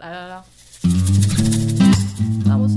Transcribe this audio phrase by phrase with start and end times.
[0.00, 0.42] 来来来，
[2.46, 2.76] 张博士，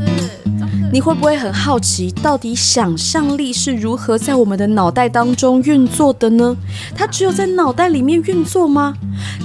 [0.60, 6.54] 张博士，你会不会很好奇，到底想象力是如何在我们的脑袋当中运作的呢？
[6.94, 8.94] 它只有在脑袋里面运作吗？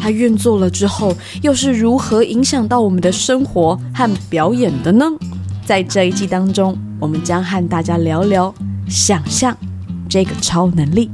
[0.00, 5.06] 它运作了之后，又是如何影响到我们的生活和表演的呢？
[5.64, 8.52] 在这一季当中，我们将和大家聊聊
[8.88, 9.56] 想象
[10.08, 11.08] 这个超能力。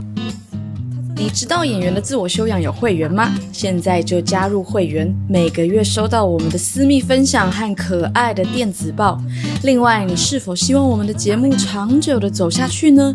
[1.25, 3.35] 你知道演员的自我修养有会员吗？
[3.51, 9.19] 现在就加入会员，每个月收到我们的私密分享和可爱的电子报。
[9.63, 13.15] 另外，你是否希望我们的节目长久的走下去呢？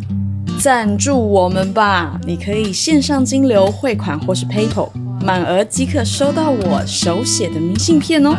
[0.59, 2.20] 赞助我们吧！
[2.25, 4.89] 你可以线上金流汇款或是 PayPal，
[5.23, 8.35] 满额即可收到我手写的明信片哦。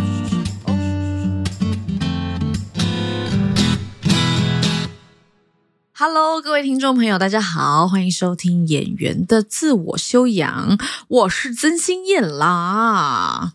[6.03, 10.79] Hello，各位听众朋友，大家好，欢迎收听《演员的自我修养》，
[11.09, 13.53] 我是曾心燕啦。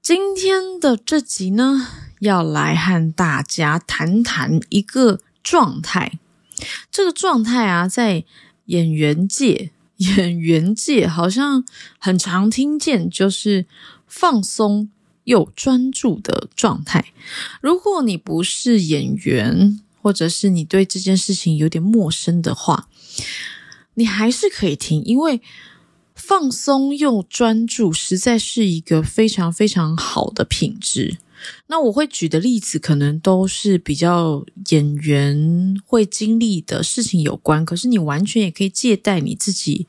[0.00, 1.88] 今天的这集呢，
[2.20, 6.20] 要来和大家谈谈一个状态。
[6.92, 8.24] 这个状态啊，在
[8.66, 11.64] 演员界， 演员界好像
[11.98, 13.66] 很常听见，就是
[14.06, 14.88] 放松
[15.24, 17.06] 又专注的状态。
[17.60, 22.88] 如果你不是演员，或者是你对这件事情有点陌生的话，
[23.94, 25.42] 你还是可以听，因为
[26.14, 31.18] 放松又专注实在是一个非常非常好的品质。
[31.66, 39.88] 那我会举的例子可能都是比较演员会经历的事情有关，可是你完全也可以借贷你自己，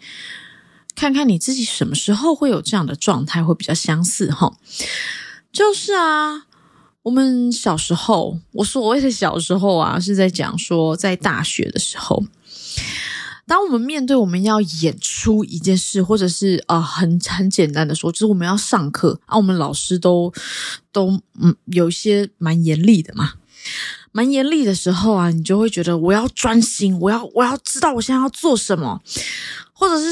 [0.95, 4.57] 看看你自己什么时候会有这样的状态，会比较相似哈。
[5.51, 6.47] 就是啊。
[7.07, 12.21] 我们小时候，我所谓的小时候啊，是在讲说，在大学的时候，
[13.47, 20.33] 当我们面对我们要演出一件事，或者是啊，很很简单的说，就是我们要上课啊，我们老师都
[20.91, 23.35] 都嗯，有一些蛮严厉的嘛，
[24.11, 29.01] 蛮严厉的时候啊，你就会觉得我要专心，我要我要知道我现在要做什么。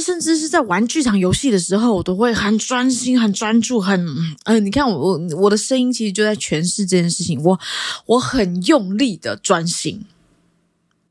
[0.06, 4.06] 甚至是在玩剧场游戏的时候，我都会很专心、很专注、很
[4.44, 7.42] 嗯，你看我我我的声音其实就在诠释这件事情。
[7.42, 7.60] 我
[8.06, 10.06] 我很用力的专心，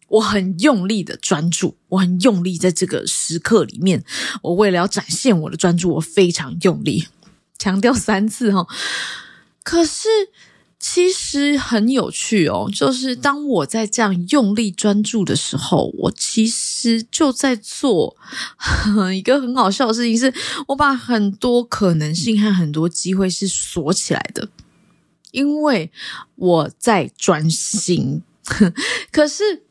[0.06, 4.05] 我很用力的专注，我很用力在这个时刻里面。
[4.43, 7.09] 我为了要展现我的专注，我非常用力，
[7.59, 8.65] 强调三次哈。
[9.65, 10.09] 可是。
[10.86, 18.14] 其实很有趣哦，就是当我在这样用力专注的时候，我其实就在做
[19.16, 20.34] 一个很好笑的事情，是
[20.68, 24.50] 我把很多可能性和很多机会是锁起来的，
[25.30, 25.90] 因为
[26.34, 28.22] 我在专心。
[29.10, 29.62] 可是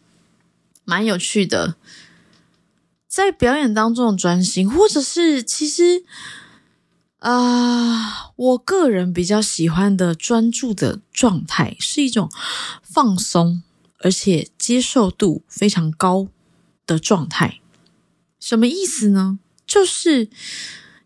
[0.83, 1.75] 蛮有趣的，
[3.07, 6.03] 在表演当中的专心，或者是其实。
[7.23, 12.29] 啊，我个人比较喜欢的专注的状态是一种
[12.81, 13.63] 放松，
[13.99, 16.27] 而且接受度非常高
[16.85, 17.61] 的状态。
[18.41, 19.39] 什么意思呢？
[19.65, 20.27] 就是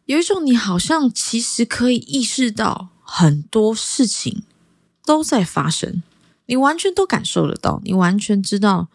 [0.06, 4.42] 有一种你好像其实可以意识到很多事情
[5.06, 6.02] 都在发生，
[6.48, 8.88] 你完全都感受得到，你完全知道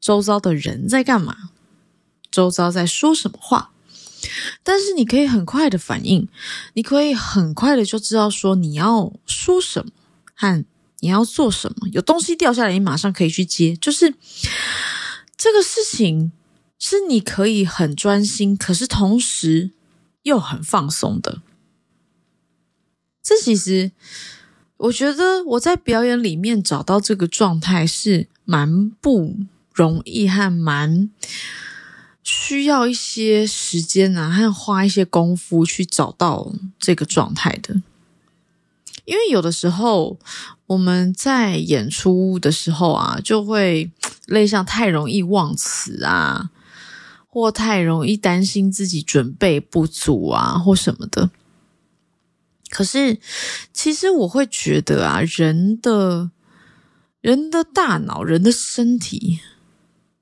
[0.00, 1.50] 周遭的人在干嘛，
[2.28, 3.71] 周遭在说什么话。
[4.62, 6.28] 但是你可以很快的反应，
[6.74, 9.92] 你可以很快的就知道说你要说什么
[10.34, 10.64] 和
[11.00, 11.88] 你要做什么。
[11.92, 13.76] 有东西掉下来，你马上可以去接。
[13.76, 14.14] 就是
[15.36, 16.32] 这个事情
[16.78, 19.72] 是你可以很专心，可是同时
[20.22, 21.42] 又很放松的。
[23.22, 23.92] 这其实
[24.76, 29.36] 我觉得我在表演里面找到这个状态是蛮不
[29.72, 31.10] 容易和蛮。
[32.22, 37.82] 需要一些时间啊，还要花一些功夫去找到这个状态的。
[39.04, 40.16] 因为有的时候
[40.66, 43.90] 我们在演出的时候啊，就会
[44.26, 46.50] 类像太容易忘词啊，
[47.26, 51.30] 或太容易担心自己准备不足啊，或什么的。
[52.70, 53.18] 可是，
[53.72, 56.30] 其实我会觉得啊，人的
[57.20, 59.40] 人的大脑、人的身体，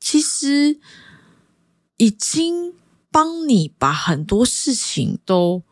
[0.00, 0.80] 其实。
[2.00, 2.72] 已经
[3.10, 5.62] 帮你把很多事情都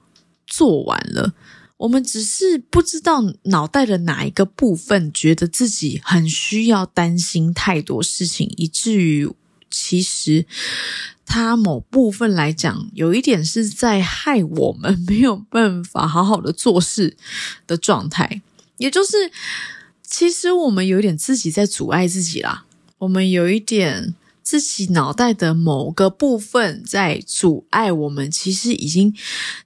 [0.46, 1.32] 做完了，
[1.78, 9.26] 我们只是不知道脑袋的哪一个部分觉得自己很需要担心太多事情，以至于
[9.70, 10.44] 其实
[11.24, 17.16] 他某部分来讲，有一点是在害我们没有办法好好的做事
[17.66, 18.42] 的状态，
[18.76, 19.32] 也就是
[20.02, 22.66] 其实我们有点自己在阻碍自己啦，
[22.98, 24.14] 我们有一点。
[24.48, 29.14] 自己脑袋的某个部分在阻碍我们，其实已经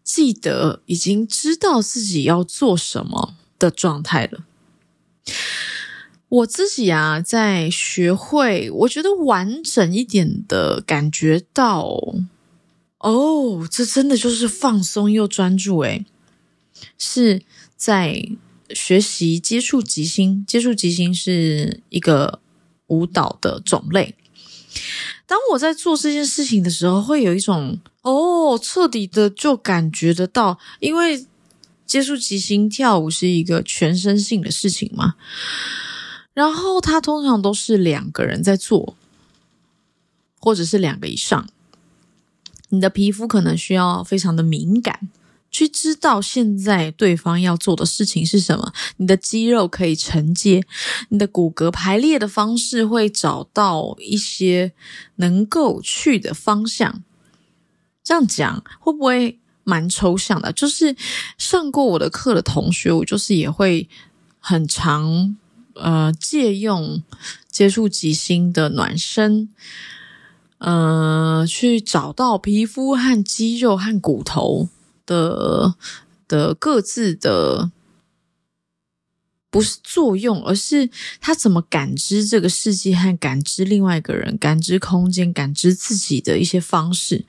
[0.03, 4.45] 记得、已经知道自己要做什么的状态了。
[6.29, 12.17] 我自己啊，在学会，我觉得完整一点的感觉到，
[12.99, 15.79] 哦，这真的就是放松又专注。
[15.83, 16.05] 诶，
[16.99, 17.43] 是
[17.77, 18.29] 在
[18.71, 22.41] 学习接触即兴，接触即兴是一个
[22.89, 24.17] 舞蹈的种类。
[25.27, 31.27] 当我在做这件事情的时候，会有一种哦，彻底的就感觉得到，因为
[31.87, 35.15] 接触即兴跳舞是一个全身性的事情嘛。
[36.35, 38.97] 然后他通常都是两个人在做，
[40.39, 41.49] 或者是两个以上。
[42.71, 45.11] 你的皮肤可能需要非常的敏感，
[45.53, 48.73] 去知道现在对方要做的事情是什么。
[48.97, 50.65] 你的肌肉可以承接，
[51.11, 54.73] 你的骨骼排列的方式会找到一些
[55.17, 57.05] 能够去的方向。
[58.03, 60.53] 这样讲会不会蛮抽象的？
[60.53, 60.97] 就是
[61.39, 63.89] 上过我的课的同学，我就是也会
[64.41, 65.37] 很常。
[65.75, 67.03] 呃，借用
[67.51, 69.49] 接触极星的暖身，
[70.59, 74.69] 呃，去找到皮肤和肌肉和骨头
[75.07, 75.75] 的
[76.29, 77.71] 的各自的，
[79.51, 80.89] 不是作用，而是
[81.21, 87.27] 他怎么感知这个世界和感知另外一个人、感知空间、感知自己的一些方式。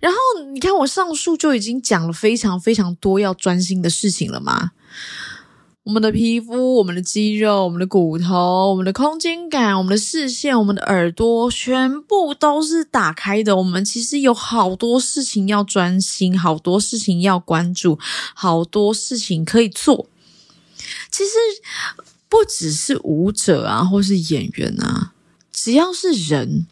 [0.00, 0.18] 然后
[0.52, 4.70] 你看，我上述就已经讲了非常非常多要专心的事情了吗？
[5.86, 13.56] 我们的皮肤、我们的肌肉、我们的骨头、我们的空间感、我们的视线、我们的耳朵，全部都是打开的。
[13.56, 18.00] 我们其实有好多事情要专心，好多事情要关注，
[18.34, 20.08] 好多事情可以做。
[21.12, 21.30] 其实
[22.28, 25.12] 不只是舞者啊，或是演员啊，
[25.52, 26.66] 只要是人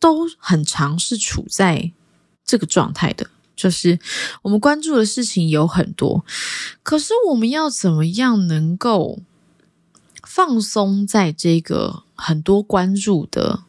[0.00, 1.92] 都很常是处在
[2.44, 3.30] 这个状态的。
[3.62, 4.00] 就是
[4.42, 6.24] 我们关注的事情有很多，
[6.82, 9.20] 可是我们要怎么样能够
[10.24, 13.62] 放松在这个很多关注的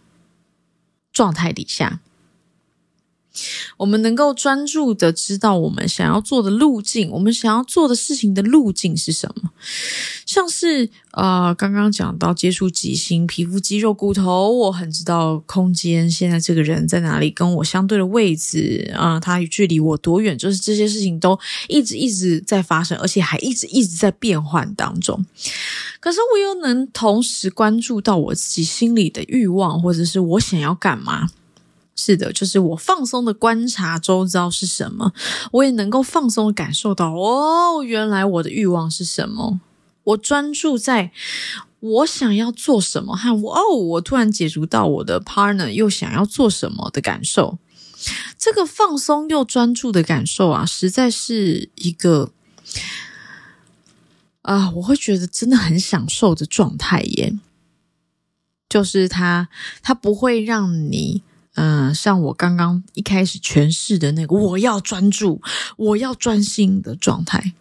[1.11, 2.01] 状态底下？
[3.77, 9.49] 我们能够专注的知道我们想要做的路径，我们想要做的事情的路径是什么？
[10.25, 25.23] 像是呃，刚刚讲到接触即兴，皮肤、肌肉、骨头，我很知道空间，现在这个人在哪里，跟我相对的位置啊，他距离我多远，就是这些事情都一直一直在发生，而且还一直一直在变换当中。
[25.99, 31.29] 可是我又能同时关注到我自己心里的欲望，或者是我想要干嘛？
[31.95, 35.13] 是的，就是我放松的观察周遭是什么，
[35.51, 39.61] 我也能够放松的感受到哦，原来我的欲望是什么。
[40.05, 41.11] 我专注在
[41.79, 47.59] 我想要做什么，和我哦，我突然解读到我的 partner 又想要做什么的感受。
[48.37, 52.31] 这个放松又专注的感受啊，实在是一个
[54.41, 57.37] 啊，我会觉得真的很享受的状态耶。
[58.67, 59.47] 就是它，
[59.83, 61.21] 它不会让你。
[61.55, 65.41] 嗯，像我刚刚一开始诠释的那个，我要专注，
[65.77, 67.53] 我要专心的状态，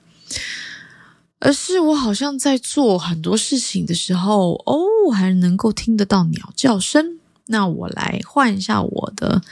[1.41, 7.19] 而是我好像在做很多事情的时候，哦，还能够听得到鸟叫声。
[7.47, 9.43] 那我来换一下我的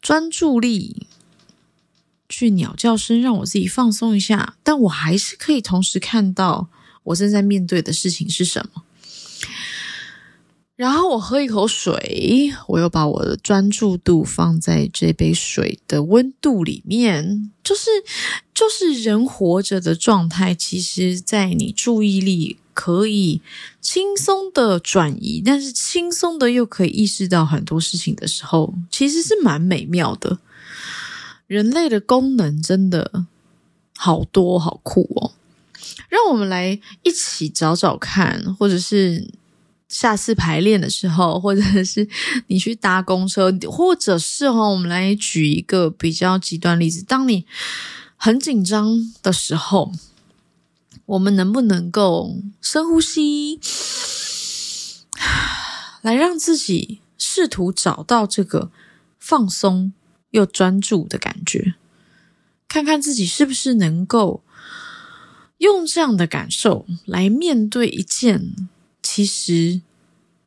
[0.00, 1.06] 专注力，
[2.28, 4.54] 去鸟叫声，让我自己放松一下。
[4.62, 6.68] 但我还是可以同时看到
[7.02, 8.84] 我正在面对的事情是什么。
[10.78, 17.90] 然后我喝一口水，我又把我的专注度放在这杯水的温度里面，就是
[18.54, 20.54] 就是人活着的状态。
[20.54, 23.42] 其实，在你注意力可以
[23.80, 30.38] 轻松的转移，但是轻松的又可以意识到很多事情的时候，其实是蛮美妙的。
[31.48, 33.26] 人类的功能真的
[33.96, 35.32] 好多好酷哦！
[36.08, 39.28] 让我们来一起找找看，或者是。
[39.88, 42.06] 下次排练的时候，或者是
[42.48, 47.46] 你去搭公车，或者是哈，我们来举一个比较极端例子：当你
[48.16, 49.92] 很紧张的时候，
[51.06, 53.58] 我们能不能够深呼吸，
[56.02, 58.70] 来让自己试图找到这个
[59.18, 59.94] 放松
[60.32, 61.76] 又专注的感觉，
[62.68, 64.42] 看看自己是不是能够
[65.56, 68.68] 用这样的感受来面对一件。
[69.18, 69.80] 其实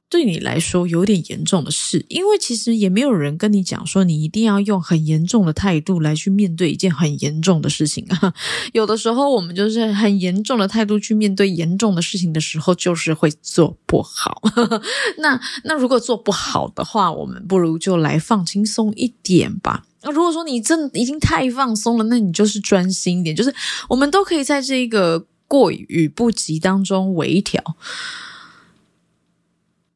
[0.07, 8.33] 对你来说有点严重的事，因为其实也没有人跟你讲说你一定要用很严重的态度来去面对一件很严重的事情啊。
[8.71, 14.41] 有的时候我们就是很严重的态度去面对严重的事情的时候，就是会做不好。
[15.19, 19.85] 那那如果做不好的话，我们不如就来放轻松一点吧。
[20.03, 23.53] 那如果说你真的已经太放松了，那你就是专心一点，就是
[23.89, 27.61] 我们都可以在这个过与不及当中微调。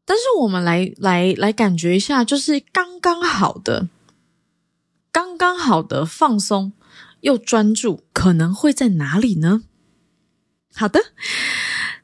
[0.06, 3.90] 但是我们来来来感觉一下，就是刚刚好的、
[5.12, 6.72] 刚刚好的放松
[7.22, 9.64] 又专注，可能会在哪里呢？
[10.76, 11.00] 好的，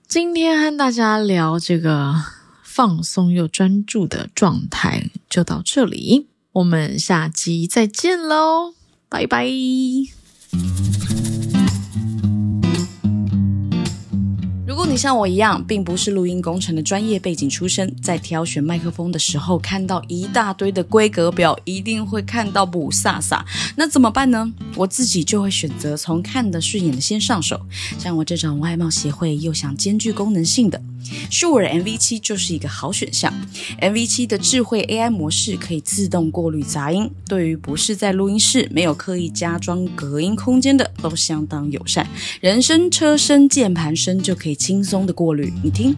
[0.08, 2.16] 今天和大家聊这个
[2.64, 8.74] 放松又专注的状态就到这里，我们下集再见喽，
[9.10, 9.46] 拜拜。
[14.92, 23.42] 你像我一样，并不是录音工程的专业背景出身，在挑选麦克风的时候看到一大堆的规格表，一定会看到不飒飒。
[23.78, 24.52] 那怎么办呢？
[24.76, 27.62] 我自己就会选择从看得顺眼的先上手。
[27.98, 30.82] 像我这种外貌协会又想兼具功能性的。
[31.30, 33.34] 舒尔 MV 七就是一个好选项。
[33.80, 42.08] MV 七的智慧 AI 模式可以自动过滤杂音，对于不是在录音室、没有刻意加装隔音空间的，都相当友善。
[42.40, 45.54] 人声、车声、键盘声就可以轻松的过滤。
[45.64, 45.96] 你听，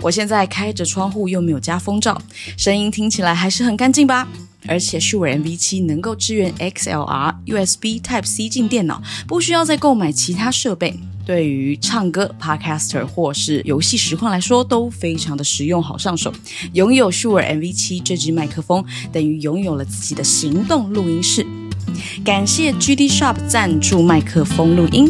[0.00, 2.20] 我现在开着窗户，又没有加风罩，
[2.56, 4.28] 声音听起来还是很干净吧？
[4.66, 11.00] 而且舒尔 MV 七能够支援 XLR、USB Type C 进电脑，不需要再购买其他设备。
[11.30, 16.32] 对于唱歌、Podcaster 或是游戏实况来说，都非常的实用，好上手。
[16.72, 21.46] 拥有 Sure MV 七这支麦克风，等于拥有了自己的行动录音室。
[22.24, 25.08] 感谢 GD Shop 赞助麦克风录音。